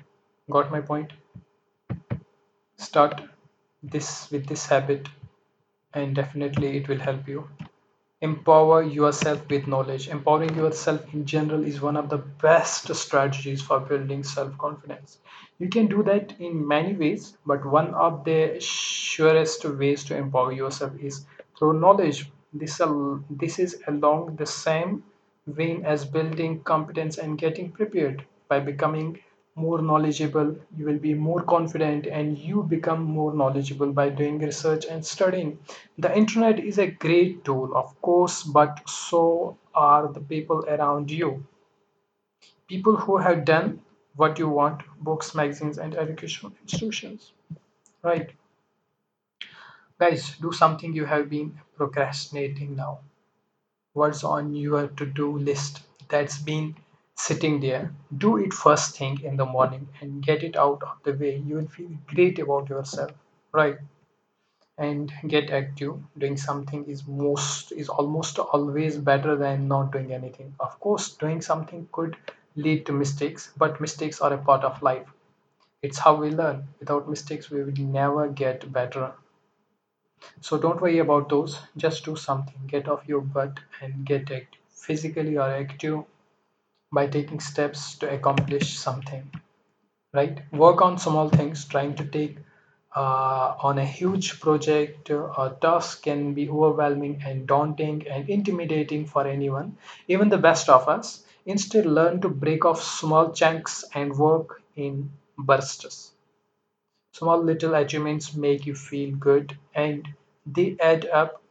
Got 0.51 0.69
my 0.69 0.81
point? 0.81 1.13
Start 2.77 3.21
this 3.83 4.31
with 4.31 4.47
this 4.47 4.65
habit, 4.65 5.07
and 5.93 6.15
definitely 6.15 6.77
it 6.77 6.87
will 6.87 6.99
help 6.99 7.27
you. 7.27 7.49
Empower 8.21 8.83
yourself 8.83 9.49
with 9.49 9.67
knowledge. 9.67 10.07
Empowering 10.09 10.55
yourself 10.55 11.13
in 11.13 11.25
general 11.25 11.63
is 11.65 11.81
one 11.81 11.97
of 11.97 12.09
the 12.09 12.17
best 12.17 12.93
strategies 12.95 13.61
for 13.61 13.79
building 13.79 14.23
self 14.23 14.57
confidence. 14.57 15.19
You 15.59 15.69
can 15.69 15.87
do 15.87 16.03
that 16.03 16.33
in 16.39 16.67
many 16.67 16.93
ways, 16.95 17.37
but 17.45 17.65
one 17.65 17.93
of 17.95 18.25
the 18.25 18.59
surest 18.61 19.65
ways 19.65 20.03
to 20.05 20.17
empower 20.17 20.51
yourself 20.53 20.93
is 20.99 21.25
through 21.57 21.79
knowledge. 21.79 22.31
This, 22.53 22.79
this 23.31 23.57
is 23.57 23.81
along 23.87 24.35
the 24.35 24.45
same 24.45 25.03
vein 25.47 25.83
as 25.83 26.05
building 26.05 26.61
competence 26.63 27.17
and 27.17 27.39
getting 27.39 27.71
prepared. 27.71 28.23
By 28.47 28.59
becoming 28.59 29.17
more 29.55 29.81
knowledgeable 29.81 30.55
you 30.77 30.85
will 30.85 30.99
be 30.99 31.15
more 31.15 31.41
confident 31.41 32.05
and 32.05 32.37
you 32.37 32.61
become 32.61 33.01
more 33.03 33.33
knowledgeable 33.33 33.91
by 33.91 34.09
doing 34.09 34.37
research 34.37 34.85
and 34.85 35.03
studying. 35.03 35.57
The 35.97 36.15
internet 36.15 36.59
is 36.59 36.77
a 36.77 36.91
great 36.91 37.43
tool 37.43 37.75
of 37.75 37.99
course 38.03 38.43
but 38.43 38.87
so 38.87 39.57
are 39.73 40.07
the 40.13 40.21
people 40.21 40.63
around 40.67 41.09
you. 41.09 41.43
People 42.69 42.95
who 42.95 43.17
have 43.17 43.43
done 43.43 43.81
what 44.15 44.39
you 44.39 44.47
want 44.47 44.81
books 45.03 45.35
magazines 45.35 45.77
and 45.77 45.93
educational 45.93 46.53
institutions. 46.63 47.33
Right 48.03 48.31
guys 49.99 50.35
do 50.41 50.51
something 50.51 50.93
you 50.93 51.05
have 51.05 51.29
been 51.29 51.59
procrastinating 51.77 52.75
now. 52.75 52.99
What's 53.93 54.23
on 54.23 54.55
your 54.55 54.87
to-do 54.87 55.37
list 55.37 55.83
that's 56.09 56.39
been 56.39 56.75
sitting 57.15 57.59
there? 57.59 57.93
Do 58.17 58.37
it 58.37 58.51
first 58.53 58.97
thing 58.97 59.21
in 59.21 59.37
the 59.37 59.45
morning 59.45 59.89
and 60.01 60.23
get 60.25 60.43
it 60.43 60.55
out 60.57 60.81
of 60.81 60.97
the 61.03 61.13
way. 61.13 61.37
You 61.37 61.57
will 61.57 61.67
feel 61.67 61.91
great 62.07 62.39
about 62.39 62.69
yourself 62.69 63.11
right? 63.51 63.77
And 64.79 65.13
get 65.27 65.51
active. 65.51 66.01
Doing 66.17 66.35
something 66.35 66.83
is 66.85 67.05
most 67.07 67.71
is 67.71 67.87
almost 67.87 68.39
always 68.39 68.97
better 68.97 69.35
than 69.35 69.67
not 69.67 69.91
doing 69.91 70.11
anything. 70.11 70.55
Of 70.59 70.79
course 70.79 71.13
doing 71.13 71.41
something 71.41 71.87
could 71.91 72.17
lead 72.55 72.87
to 72.87 72.91
mistakes 72.91 73.53
but 73.57 73.79
mistakes 73.79 74.21
are 74.21 74.33
a 74.33 74.39
part 74.39 74.63
of 74.63 74.81
life. 74.81 75.07
It's 75.81 75.99
how 75.99 76.15
we 76.15 76.31
learn. 76.31 76.69
Without 76.79 77.09
mistakes 77.09 77.49
we 77.49 77.63
will 77.63 77.77
never 77.77 78.29
get 78.29 78.71
better 78.73 79.13
so 80.41 80.57
don't 80.57 80.81
worry 80.81 80.99
about 80.99 81.29
those. 81.29 81.59
Just 81.77 82.05
do 82.05 82.15
something. 82.15 82.67
Get 82.67 82.87
off 82.89 83.07
your 83.07 83.21
butt 83.21 83.59
and 83.81 84.05
get 84.05 84.31
active 84.31 84.59
physically 84.69 85.37
or 85.37 85.49
active 85.49 86.03
by 86.91 87.07
taking 87.07 87.39
steps 87.39 87.95
to 87.97 88.13
accomplish 88.13 88.77
something 88.77 89.31
right? 90.13 90.41
Work 90.53 90.81
on 90.81 90.99
small 90.99 91.29
things. 91.29 91.65
Trying 91.65 91.95
to 91.95 92.05
take 92.05 92.37
uh, 92.95 93.55
on 93.61 93.79
a 93.79 93.85
huge 93.85 94.39
project 94.39 95.09
or 95.11 95.57
task 95.61 96.03
can 96.03 96.33
be 96.35 96.49
overwhelming 96.49 97.23
and 97.25 97.47
daunting 97.47 98.07
and 98.07 98.29
intimidating 98.29 99.05
for 99.07 99.27
anyone 99.27 99.77
even 100.07 100.29
the 100.29 100.37
best 100.37 100.69
of 100.69 100.87
us. 100.89 101.23
Instead 101.45 101.85
learn 101.87 102.21
to 102.21 102.29
break 102.29 102.65
off 102.65 102.81
small 102.83 103.31
chunks 103.33 103.83
and 103.95 104.17
work 104.17 104.61
in 104.75 105.11
bursts 105.37 106.11
small 107.19 107.43
little 107.43 107.75
achievements 107.75 108.33
make 108.35 108.65
you 108.65 108.75
feel 108.75 109.15
good 109.15 109.57
and 109.75 110.07
they 110.45 110.77
add 110.81 111.05
up 111.07 111.41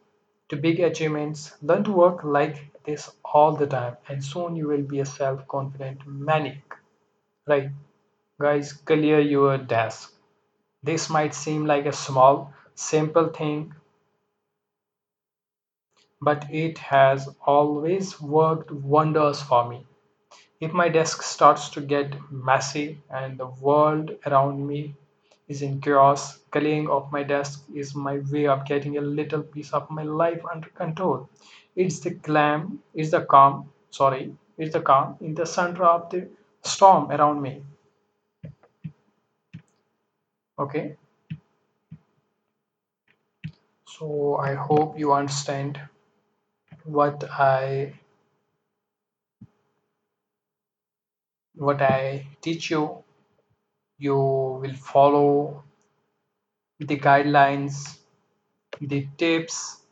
to 0.49 0.57
big 0.57 0.81
achievements. 0.81 1.53
Learn 1.63 1.85
to 1.85 1.93
work 1.93 2.25
like 2.25 2.59
this 2.85 3.11
all 3.25 3.57
the 3.57 3.67
time 3.67 3.97
and 4.09 4.25
soon 4.25 4.57
you 4.57 4.69
will 4.69 4.83
be 4.83 5.01
a 5.01 5.07
self-confident 5.07 6.07
maniac. 6.07 6.79
Right 7.47 7.71
guys 8.41 8.73
clear 8.73 9.21
your 9.21 9.59
desk. 9.59 10.15
This 10.83 11.11
might 11.11 11.35
seem 11.35 11.67
like 11.67 11.87
a 11.87 11.93
small, 11.93 12.53
simple 12.75 13.29
thing, 13.29 13.75
but 16.21 16.47
it 16.53 16.79
has 16.79 17.29
always 17.45 18.21
worked 18.21 18.71
wonders 18.71 19.43
for 19.43 19.69
me. 19.69 19.85
If 20.61 20.73
my 20.73 20.89
desk 20.89 21.23
starts 21.23 21.71
to 21.71 21.81
get 21.81 22.17
messy 22.33 23.03
and 23.11 23.39
the 23.39 23.47
world 23.47 24.13
around 24.27 24.67
me 24.67 24.97
is 25.49 25.63
in 25.63 25.81
chaos, 25.81 26.39
clearing 26.51 26.89
off 26.89 27.11
my 27.11 27.23
desk 27.23 27.65
is 27.75 27.95
my 27.95 28.19
way 28.31 28.47
of 28.47 28.67
getting 28.67 28.99
a 28.99 29.01
little 29.01 29.43
piece 29.43 29.73
of 29.73 29.91
my 29.91 30.03
life 30.05 30.43
under 30.53 30.69
control. 30.69 31.29
It's 31.75 32.01
the 32.01 32.15
calm, 32.15 32.83
it's 32.95 33.11
the 33.11 33.23
calm, 33.23 33.71
sorry, 33.91 34.37
it's 34.59 34.73
the 34.75 34.81
calm 34.81 35.17
in 35.21 35.35
the 35.35 35.47
center 35.47 35.85
of 35.85 36.11
the 36.11 36.29
storm 36.63 37.11
around 37.11 37.43
me. 37.43 37.63
Okay, 40.59 40.97
so 43.87 44.37
I 44.37 44.55
hope 44.55 44.99
you 44.99 45.13
understand 45.13 45.81
what 46.85 47.25
I 47.31 47.95
what 51.57 51.83
I 51.83 52.27
teach 52.41 52.71
you, 52.71 53.05
you 53.99 54.17
will 54.17 54.75
follow 54.75 55.65
the 56.81 56.99
guidelines, 56.99 57.99
the 58.81 59.09
tips, 59.19 59.83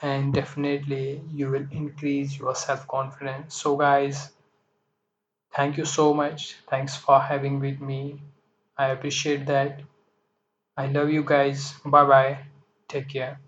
and 0.00 0.34
definitely 0.34 1.22
you 1.32 1.48
will 1.50 1.64
increase 1.70 2.36
your 2.36 2.52
self 2.56 2.88
confidence. 2.88 3.54
So, 3.54 3.76
guys, 3.76 4.32
thank 5.54 5.76
you 5.76 5.84
so 5.84 6.14
much. 6.14 6.54
Thanks 6.70 6.96
for 6.96 7.20
having 7.20 7.60
with 7.60 7.80
me. 7.82 8.22
I 8.78 8.88
appreciate 8.88 9.44
that. 9.46 9.82
I 10.76 10.86
love 10.86 11.10
you 11.10 11.24
guys. 11.24 11.74
Bye 11.84 12.06
bye. 12.06 12.38
Take 12.88 13.08
care. 13.10 13.40